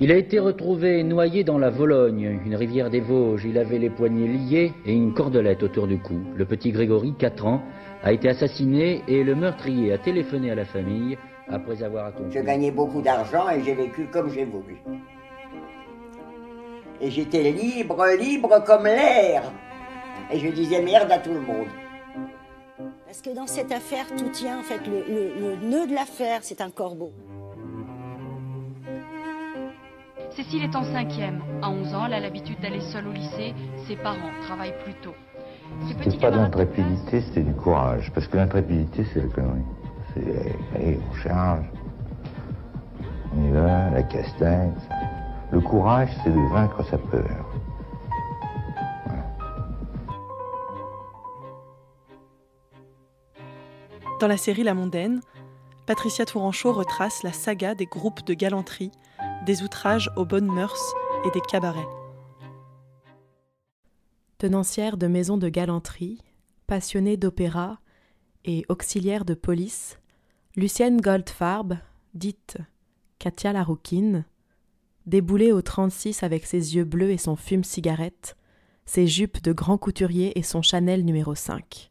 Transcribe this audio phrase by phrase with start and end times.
[0.00, 3.44] Il a été retrouvé noyé dans la Vologne, une rivière des Vosges.
[3.44, 6.20] Il avait les poignets liés et une cordelette autour du cou.
[6.36, 7.62] Le petit Grégory, 4 ans,
[8.04, 12.32] a été assassiné et le meurtrier a téléphoné à la famille après avoir accompli.
[12.32, 14.76] Je gagnais beaucoup d'argent et j'ai vécu comme j'ai voulu.
[17.00, 19.42] Et j'étais libre, libre comme l'air.
[20.32, 21.66] Et je disais merde à tout le monde.
[23.04, 26.40] Parce que dans cette affaire, tout tient, en fait, le, le- le nœud de l'affaire,
[26.42, 27.10] c'est un corbeau.
[30.38, 31.42] Cécile est en cinquième.
[31.62, 33.56] À 11 ans, elle a l'habitude d'aller seule au lycée.
[33.88, 35.14] Ses parents travaillent plus tôt.
[35.88, 38.12] Ce C'est pas de l'intrépidité, c'est du courage.
[38.14, 39.64] Parce que l'intrépidité, c'est la connerie.
[40.14, 41.64] C'est, allez, on charge.
[43.34, 44.74] On y va, la castagne.
[45.50, 47.44] Le courage, c'est de vaincre sa peur.
[54.20, 55.20] Dans la série La Mondaine,
[55.84, 58.92] Patricia Tourangeau retrace la saga des groupes de galanterie,
[59.48, 61.88] des outrages aux bonnes mœurs et des cabarets.
[64.36, 66.20] Tenancière de maisons de galanterie,
[66.66, 67.80] passionnée d'opéra
[68.44, 70.00] et auxiliaire de police,
[70.54, 71.78] Lucienne Goldfarb,
[72.12, 72.58] dite
[73.18, 74.26] Katia la rouquine,
[75.06, 78.36] déboulée au 36 avec ses yeux bleus et son fume-cigarette,
[78.84, 81.90] ses jupes de grand couturier et son Chanel numéro 5.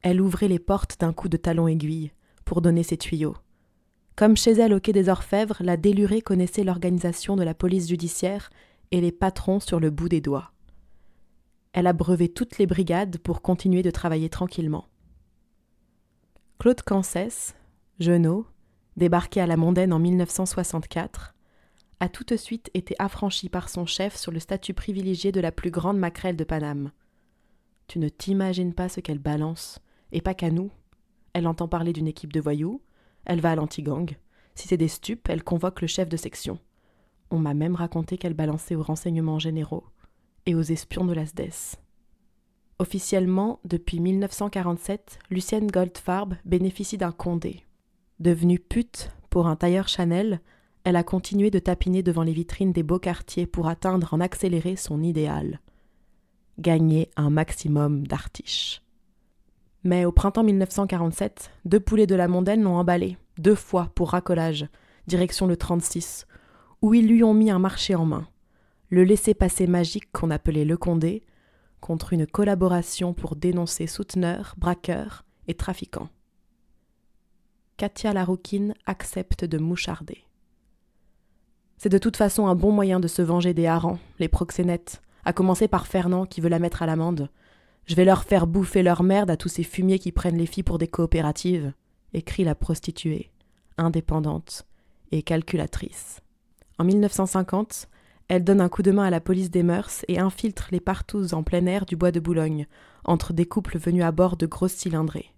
[0.00, 2.12] Elle ouvrait les portes d'un coup de talon aiguille
[2.46, 3.36] pour donner ses tuyaux.
[4.16, 8.48] Comme chez elle au quai des Orfèvres, la délurée connaissait l'organisation de la police judiciaire
[8.90, 10.52] et les patrons sur le bout des doigts.
[11.74, 14.86] Elle abreuvait toutes les brigades pour continuer de travailler tranquillement.
[16.58, 17.54] Claude Cancès,
[18.00, 18.46] Genot,
[18.96, 21.34] débarqué à la Mondaine en 1964,
[22.00, 25.52] a tout de suite été affranchi par son chef sur le statut privilégié de la
[25.52, 26.90] plus grande maquerelle de Paname.
[27.86, 29.78] Tu ne t'imagines pas ce qu'elle balance,
[30.12, 30.70] et pas qu'à nous.
[31.34, 32.80] Elle entend parler d'une équipe de voyous,
[33.26, 34.16] elle va à l'anti-gang.
[34.54, 36.58] Si c'est des stupes, elle convoque le chef de section.
[37.30, 39.84] On m'a même raconté qu'elle balançait aux renseignements généraux
[40.46, 41.78] et aux espions de la SDES.
[42.78, 47.64] Officiellement, depuis 1947, Lucienne Goldfarb bénéficie d'un condé.
[48.20, 50.40] Devenue pute pour un tailleur Chanel,
[50.84, 54.76] elle a continué de tapiner devant les vitrines des beaux quartiers pour atteindre en accéléré
[54.76, 55.60] son idéal.
[56.58, 58.82] Gagner un maximum d'artiches.
[59.86, 64.66] Mais au printemps 1947, deux poulets de la mondaine l'ont emballé, deux fois pour racolage,
[65.06, 66.26] direction le 36,
[66.82, 68.26] où ils lui ont mis un marché en main.
[68.88, 71.22] Le laissez-passer magique qu'on appelait le Condé,
[71.80, 76.08] contre une collaboration pour dénoncer souteneurs, braqueurs et trafiquants.
[77.76, 80.24] Katia Larouquine accepte de moucharder.
[81.78, 85.32] C'est de toute façon un bon moyen de se venger des harengs, les proxénètes, à
[85.32, 87.30] commencer par Fernand qui veut la mettre à l'amende.
[87.86, 90.64] Je vais leur faire bouffer leur merde à tous ces fumiers qui prennent les filles
[90.64, 91.72] pour des coopératives,
[92.12, 93.30] écrit la prostituée,
[93.78, 94.66] indépendante
[95.12, 96.20] et calculatrice.
[96.78, 97.88] En 1950,
[98.28, 101.32] elle donne un coup de main à la police des mœurs et infiltre les partous
[101.32, 102.66] en plein air du bois de Boulogne,
[103.04, 105.32] entre des couples venus à bord de grosses cylindrées.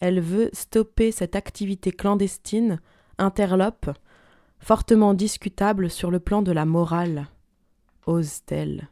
[0.00, 2.78] Elle veut stopper cette activité clandestine,
[3.16, 3.90] interlope,
[4.58, 7.28] fortement discutable sur le plan de la morale.
[8.04, 8.90] Ose-t-elle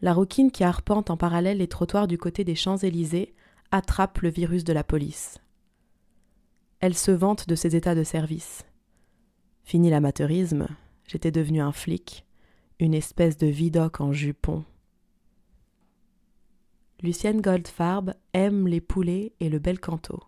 [0.00, 3.34] La rouquine qui arpente en parallèle les trottoirs du côté des Champs-Élysées
[3.72, 5.38] attrape le virus de la police.
[6.80, 8.64] Elle se vante de ses états de service.
[9.64, 10.68] Fini l'amateurisme,
[11.06, 12.24] j'étais devenu un flic,
[12.78, 14.64] une espèce de vidoc en jupon.
[17.02, 20.22] Lucienne Goldfarb aime les poulets et le bel canto.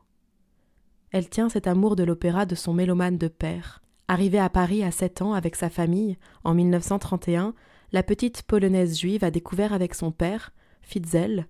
[1.12, 3.82] Elle tient cet amour de l'opéra de son mélomane de père.
[4.08, 7.54] Arrivée à Paris à 7 ans avec sa famille, en 1931,
[7.92, 10.52] la petite polonaise juive a découvert avec son père,
[10.82, 11.46] Fitzel,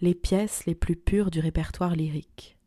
[0.00, 2.58] les pièces les plus pures du répertoire lyrique.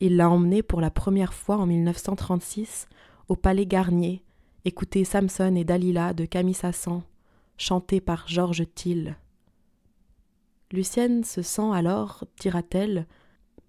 [0.00, 2.86] Il l'a emmenée pour la première fois en 1936
[3.28, 4.22] au Palais Garnier,
[4.64, 7.02] écouter Samson et Dalila de Camille Sassan,
[7.56, 9.16] chanté par Georges Thiel.
[10.70, 13.06] Lucienne se sent alors, dira-t-elle,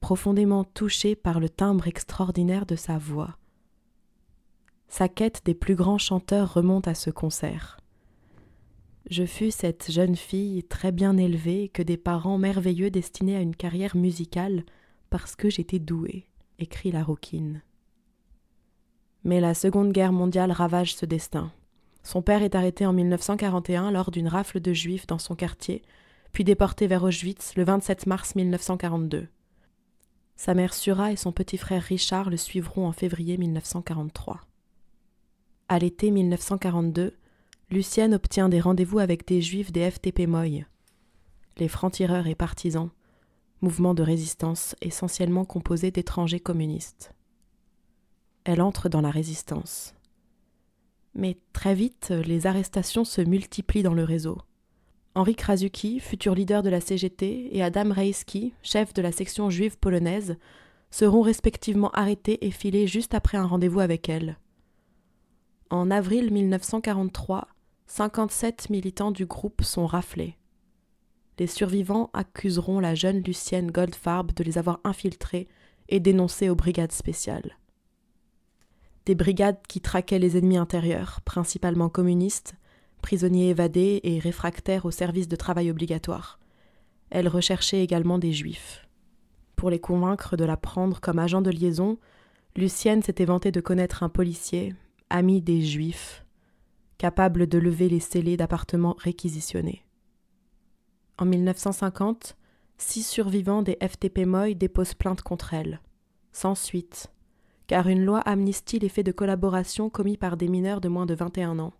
[0.01, 3.37] profondément touchée par le timbre extraordinaire de sa voix.
[4.87, 7.78] Sa quête des plus grands chanteurs remonte à ce concert.
[9.07, 13.55] Je fus cette jeune fille très bien élevée que des parents merveilleux destinés à une
[13.55, 14.63] carrière musicale
[15.09, 16.27] parce que j'étais douée,
[16.59, 17.61] écrit la rouquine.
[19.23, 21.51] Mais la Seconde Guerre mondiale ravage ce destin.
[22.03, 25.81] Son père est arrêté en 1941 lors d'une rafle de juifs dans son quartier,
[26.31, 29.27] puis déporté vers Auschwitz le 27 mars 1942.
[30.35, 34.39] Sa mère Sura et son petit frère Richard le suivront en février 1943.
[35.67, 37.13] À l'été 1942,
[37.71, 40.65] Lucienne obtient des rendez-vous avec des juifs des FTP Moy,
[41.57, 42.89] les francs-tireurs et partisans,
[43.61, 47.13] mouvement de résistance essentiellement composé d'étrangers communistes.
[48.43, 49.93] elle entre dans la résistance.
[51.13, 54.39] Mais très vite, les arrestations se multiplient dans le réseau.
[55.13, 59.77] Henri Krasuki, futur leader de la CGT, et Adam Reisky, chef de la section juive
[59.77, 60.37] polonaise,
[60.89, 64.39] seront respectivement arrêtés et filés juste après un rendez-vous avec elle.
[65.69, 67.47] En avril 1943,
[67.89, 70.37] 57 militants du groupe sont raflés.
[71.39, 75.47] Les survivants accuseront la jeune Lucienne Goldfarb de les avoir infiltrés
[75.89, 77.57] et dénoncés aux brigades spéciales.
[79.07, 82.53] Des brigades qui traquaient les ennemis intérieurs, principalement communistes,
[83.01, 86.39] prisonniers évadés et réfractaires au service de travail obligatoire.
[87.09, 88.87] Elles recherchaient également des juifs.
[89.55, 91.97] Pour les convaincre de la prendre comme agent de liaison,
[92.55, 94.75] Lucienne s'était vantée de connaître un policier,
[95.09, 96.23] ami des juifs,
[96.99, 99.83] capable de lever les scellés d'appartements réquisitionnés.
[101.17, 102.37] En 1950,
[102.77, 105.81] six survivants des FTP Moy déposent plainte contre elle,
[106.33, 107.07] sans suite,
[107.67, 111.15] car une loi amnistie les faits de collaboration commis par des mineurs de moins de
[111.15, 111.73] 21 ans.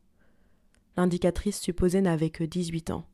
[0.97, 3.05] L'indicatrice supposée n'avait que 18 ans.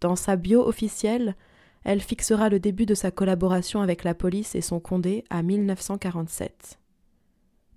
[0.00, 1.36] Dans sa bio officielle,
[1.84, 6.78] elle fixera le début de sa collaboration avec la police et son condé à 1947.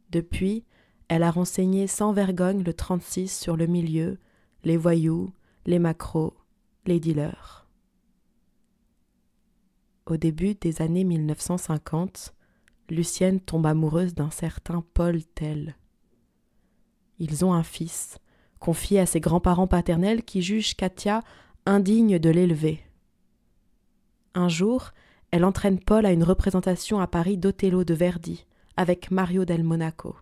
[0.09, 0.65] Depuis,
[1.09, 4.19] elle a renseigné sans vergogne le 36 sur le milieu,
[4.63, 5.33] les voyous,
[5.65, 6.35] les macros,
[6.85, 7.67] les dealers.
[10.05, 12.33] Au début des années 1950,
[12.89, 15.75] Lucienne tombe amoureuse d'un certain Paul Tell.
[17.17, 18.19] Ils ont un fils,
[18.59, 21.23] confié à ses grands-parents paternels qui jugent Katia
[21.65, 22.83] indigne de l'élever.
[24.35, 24.91] Un jour,
[25.31, 28.45] elle entraîne Paul à une représentation à Paris d'Othello de Verdi,
[28.77, 30.15] avec Mario del Monaco.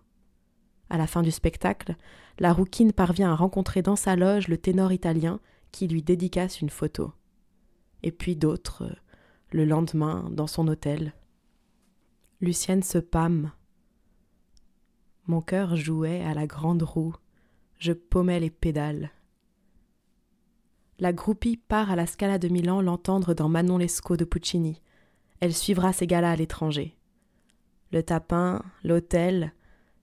[0.90, 1.96] À la fin du spectacle,
[2.38, 5.40] la rouquine parvient à rencontrer dans sa loge le ténor italien
[5.70, 7.12] qui lui dédicace une photo.
[8.02, 8.84] Et puis d'autres,
[9.50, 11.12] le lendemain, dans son hôtel,
[12.40, 13.50] Lucienne se pâme.
[15.26, 17.14] Mon cœur jouait à la grande roue,
[17.78, 19.10] je paumais les pédales.
[21.00, 24.80] La groupie part à la Scala de Milan l'entendre dans Manon Lescaut de Puccini.
[25.40, 26.96] Elle suivra ses galas à l'étranger.
[27.92, 29.52] Le tapin, l'hôtel,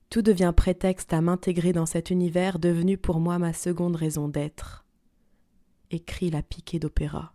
[0.10, 4.86] tout devient prétexte à m'intégrer dans cet univers devenu pour moi ma seconde raison d'être.
[5.92, 7.34] Écrit la piquée d'opéra.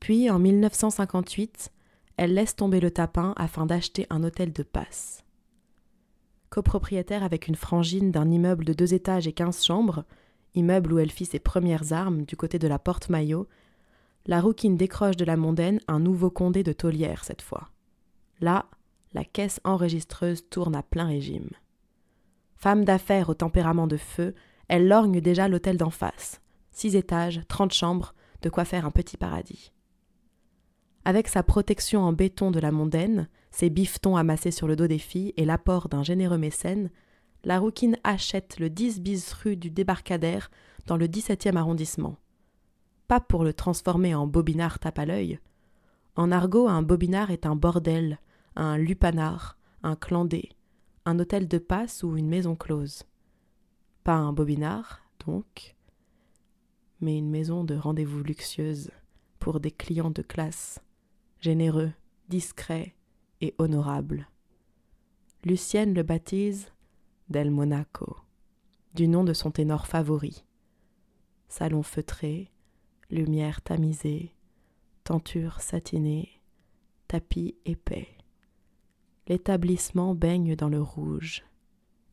[0.00, 1.72] Puis, en 1958,
[2.16, 5.24] elle laisse tomber le tapin afin d'acheter un hôtel de passe.
[6.48, 10.04] Copropriétaire avec une frangine d'un immeuble de deux étages et quinze chambres,
[10.54, 13.46] immeuble où elle fit ses premières armes du côté de la porte Maillot,
[14.26, 17.68] la rouquine décroche de la mondaine un nouveau condé de taulière cette fois.
[18.40, 18.66] Là,
[19.12, 21.50] la caisse enregistreuse tourne à plein régime.
[22.56, 24.34] Femme d'affaires au tempérament de feu,
[24.68, 26.40] elle lorgne déjà l'hôtel d'en face.
[26.70, 29.72] Six étages, trente chambres, de quoi faire un petit paradis.
[31.04, 34.98] Avec sa protection en béton de la mondaine, ses bifetons amassés sur le dos des
[34.98, 36.90] filles et l'apport d'un généreux mécène,
[37.44, 40.50] la rouquine achète le 10 bis rue du débarcadère
[40.86, 42.16] dans le 17e arrondissement.
[43.06, 45.38] Pas pour le transformer en bobinard tape à l'œil.
[46.16, 48.18] En argot, un bobinard est un bordel,
[48.56, 50.50] un lupanar, un clandé,
[51.04, 53.04] un hôtel de passe ou une maison close.
[54.02, 55.76] Pas un bobinard, donc,
[57.00, 58.90] mais une maison de rendez-vous luxueuse
[59.38, 60.80] pour des clients de classe
[61.40, 61.92] généreux,
[62.28, 62.94] discret
[63.40, 64.28] et honorable.
[65.44, 66.72] Lucienne le baptise
[67.28, 68.16] Del Monaco,
[68.94, 70.44] du nom de son ténor favori.
[71.48, 72.50] Salon feutré,
[73.10, 74.34] lumière tamisée,
[75.04, 76.40] tenture satinée,
[77.06, 78.15] tapis épais.
[79.28, 81.44] L'établissement baigne dans le rouge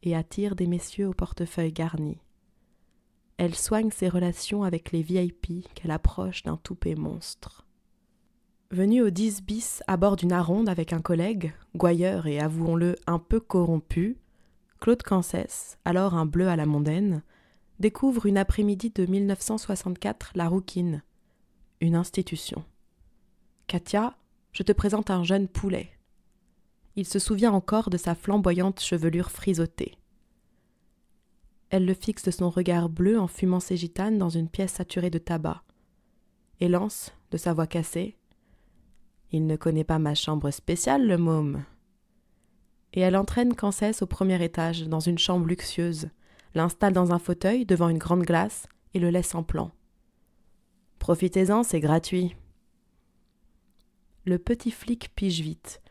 [0.01, 2.17] et attire des messieurs au portefeuille garni.
[3.38, 7.65] Elle soigne ses relations avec les VIP qu'elle approche d'un toupet monstre.
[8.72, 13.20] Venu au 10 bis à bord d'une aronde avec un collègue, gouailleur et avouons-le un
[13.20, 14.17] peu corrompu,
[14.79, 17.22] Claude Cancès, alors un bleu à la mondaine,
[17.79, 21.03] découvre une après-midi de 1964 la Rouquine,
[21.82, 22.63] une institution.
[23.67, 24.17] Katia,
[24.51, 25.93] je te présente un jeune poulet.
[26.96, 29.98] Il se souvient encore de sa flamboyante chevelure frisottée.
[31.70, 35.10] Elle le fixe de son regard bleu en fumant ses gitanes dans une pièce saturée
[35.10, 35.64] de tabac,
[36.60, 38.16] et lance, de sa voix cassée,
[39.34, 41.64] il ne connaît pas ma chambre spéciale, le môme.
[42.94, 46.10] Et elle entraîne Cancès au premier étage, dans une chambre luxueuse,
[46.54, 49.72] l'installe dans un fauteuil devant une grande glace et le laisse en plan.
[51.00, 52.36] Profitez-en, c'est gratuit.
[54.26, 55.82] Le petit flic pige vite.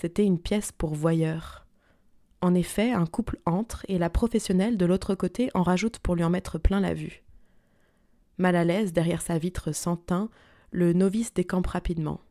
[0.00, 1.66] C'était une pièce pour voyeurs.
[2.40, 6.24] En effet, un couple entre et la professionnelle de l'autre côté en rajoute pour lui
[6.24, 7.22] en mettre plein la vue.
[8.38, 10.30] Mal à l'aise derrière sa vitre sans teint,
[10.70, 12.22] le novice décampe rapidement.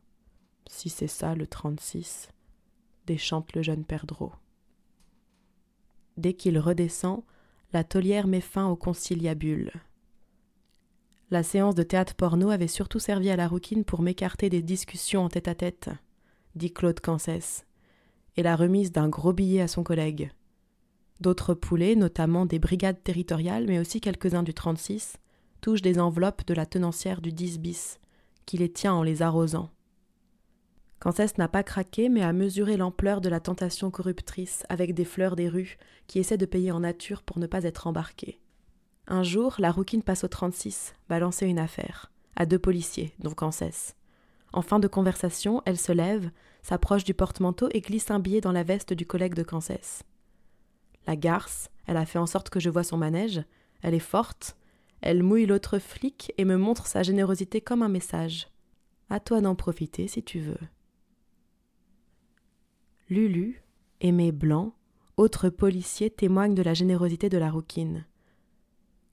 [0.68, 2.30] Si c'est ça le 36,
[3.06, 4.32] déchante le jeune perdreau.
[6.16, 7.22] Dès qu'il redescend,
[7.72, 9.70] la taulière met fin au conciliabule.
[11.30, 15.24] La séance de théâtre porno avait surtout servi à la rouquine pour m'écarter des discussions
[15.24, 15.90] en tête à tête,
[16.54, 17.66] dit Claude Cancès,
[18.36, 20.30] et la remise d'un gros billet à son collègue.
[21.20, 25.18] D'autres poulets, notamment des brigades territoriales, mais aussi quelques-uns du 36,
[25.60, 28.00] touchent des enveloppes de la tenancière du 10 bis,
[28.46, 29.70] qui les tient en les arrosant.
[30.98, 35.36] Cancès n'a pas craqué, mais a mesuré l'ampleur de la tentation corruptrice avec des fleurs
[35.36, 38.40] des rues qui essaient de payer en nature pour ne pas être embarquées.
[39.06, 43.96] Un jour, la rouquine passe au 36, balancer une affaire, à deux policiers, dont Cancès.
[44.52, 46.30] En fin de conversation, elle se lève,
[46.62, 50.02] s'approche du porte-manteau et glisse un billet dans la veste du collègue de Cancès.
[51.06, 53.42] La garce, elle a fait en sorte que je vois son manège,
[53.82, 54.56] elle est forte,
[55.00, 58.48] elle mouille l'autre flic et me montre sa générosité comme un message.
[59.08, 60.58] À toi d'en profiter si tu veux.
[63.08, 63.62] Lulu,
[64.00, 64.74] Aimé Blanc,
[65.16, 68.06] autre policier, témoigne de la générosité de la rouquine.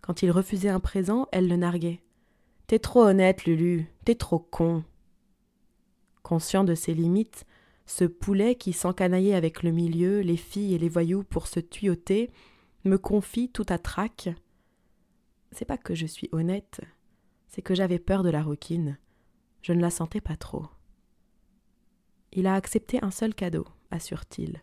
[0.02, 2.02] Quand il refusait un présent, elle le narguait.
[2.68, 4.84] T'es trop honnête, Lulu, t'es trop con.
[6.28, 7.46] Conscient de ses limites,
[7.86, 12.30] ce poulet qui s'encanaillait avec le milieu, les filles et les voyous pour se tuyoter,
[12.84, 14.28] me confie tout à trac.
[15.54, 16.82] C'est pas que je suis honnête,
[17.48, 18.98] c'est que j'avais peur de la rouquine.
[19.62, 20.66] Je ne la sentais pas trop.
[22.34, 24.62] Il a accepté un seul cadeau, assure-t-il.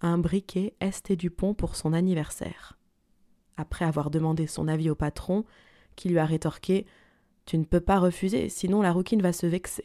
[0.00, 2.80] Un briquet Esté Dupont pour son anniversaire
[3.60, 5.44] après avoir demandé son avis au patron,
[5.94, 6.86] qui lui a rétorqué
[7.44, 9.84] Tu ne peux pas refuser, sinon la rouquine va se vexer.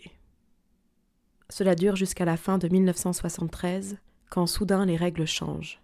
[1.49, 3.97] Cela dure jusqu'à la fin de 1973,
[4.29, 5.79] quand soudain les règles changent.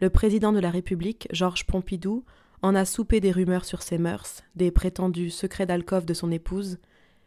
[0.00, 2.24] Le président de la République, Georges Pompidou,
[2.62, 6.78] en a soupé des rumeurs sur ses mœurs, des prétendus secrets d'alcôve de son épouse,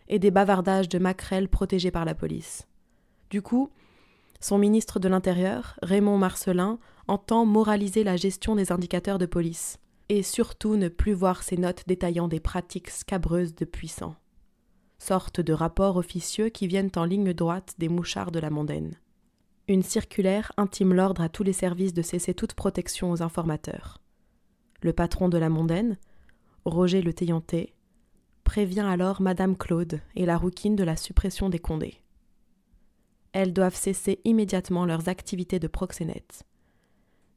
[0.08, 2.67] et des bavardages de maquerelles protégées par la police.
[3.29, 3.70] Du coup,
[4.39, 6.77] son ministre de l'Intérieur, Raymond Marcelin,
[7.08, 9.79] entend moraliser la gestion des indicateurs de police,
[10.10, 14.15] et surtout ne plus voir ces notes détaillant des pratiques scabreuses de puissants.
[15.04, 18.96] Sorte de rapports officieux qui viennent en ligne droite des mouchards de la mondaine.
[19.68, 24.00] Une circulaire intime l'ordre à tous les services de cesser toute protection aux informateurs.
[24.82, 25.98] Le patron de la mondaine,
[26.64, 27.74] Roger Le Taillanté,
[28.46, 32.04] prévient alors Madame Claude et la rouquine de la suppression des condés
[33.34, 36.44] elles doivent cesser immédiatement leurs activités de proxénètes.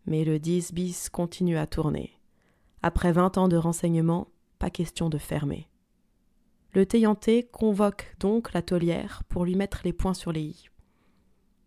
[0.04, 2.12] Mais le 10 bis continue à tourner.
[2.82, 5.68] Après vingt ans de renseignements, pas question de fermer.
[6.76, 10.68] Le Taillanté convoque donc la taulière pour lui mettre les points sur les i.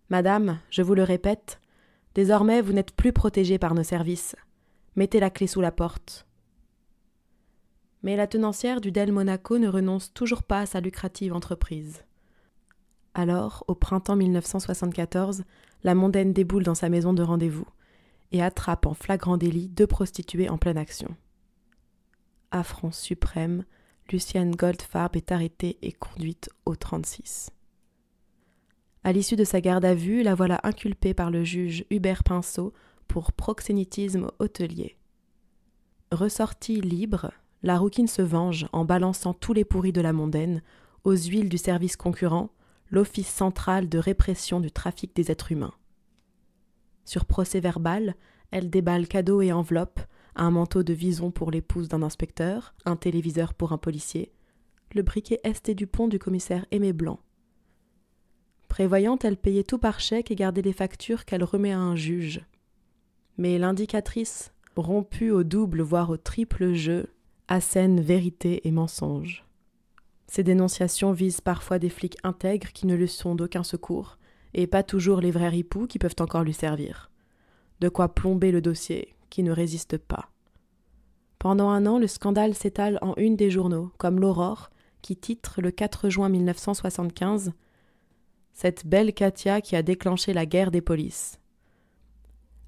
[0.09, 1.59] Madame, je vous le répète,
[2.13, 4.35] désormais vous n'êtes plus protégée par nos services.
[4.95, 6.27] Mettez la clé sous la porte.
[8.03, 12.05] Mais la tenancière du Del Monaco ne renonce toujours pas à sa lucrative entreprise.
[13.15, 15.43] Alors, au printemps 1974,
[15.81, 17.65] la mondaine déboule dans sa maison de rendez-vous
[18.31, 21.15] et attrape en flagrant délit deux prostituées en pleine action.
[22.51, 23.65] Affront suprême,
[24.11, 27.51] Lucienne Goldfarb est arrêtée et conduite au 36.
[29.03, 32.73] À l'issue de sa garde à vue, la voilà inculpée par le juge Hubert Pinceau
[33.07, 34.97] pour proxénétisme hôtelier.
[36.11, 40.63] Ressortie libre, la rouquine se venge en balançant tous les pourris de la mondaine
[41.03, 42.49] aux huiles du service concurrent
[42.89, 45.73] l'Office central de répression du trafic des êtres humains.
[47.05, 48.15] Sur procès verbal,
[48.51, 50.01] elle déballe cadeaux et enveloppes,
[50.39, 54.31] un manteau de vison pour l'épouse d'un inspecteur, un téléviseur pour un policier,
[54.95, 57.19] le briquet Esté Dupont du commissaire Aimé Blanc.
[58.69, 62.41] Prévoyante, elle payait tout par chèque et gardait les factures qu'elle remet à un juge.
[63.37, 67.07] Mais l'indicatrice, rompue au double voire au triple jeu,
[67.47, 69.45] assène vérité et mensonge.
[70.27, 74.17] Ces dénonciations visent parfois des flics intègres qui ne lui sont d'aucun secours,
[74.53, 77.11] et pas toujours les vrais ripoux qui peuvent encore lui servir.
[77.81, 80.29] De quoi plomber le dossier, qui ne résiste pas.
[81.39, 84.69] Pendant un an, le scandale s'étale en une des journaux, comme l'Aurore,
[85.01, 87.53] qui titre le 4 juin 1975
[88.53, 91.39] Cette belle Katia qui a déclenché la guerre des polices.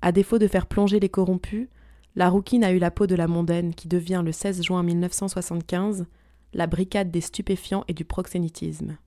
[0.02, 1.68] À défaut de faire plonger les corrompus,
[2.16, 6.06] la rouquine a eu la peau de la mondaine qui devient le 16 juin 1975
[6.54, 8.98] la bricade des stupéfiants et du proxénétisme.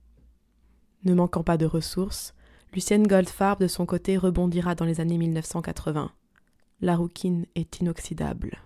[1.03, 2.33] Ne manquant pas de ressources,
[2.73, 6.11] Lucienne Goldfarb de son côté rebondira dans les années 1980.
[6.81, 8.57] La rouquine est inoxydable.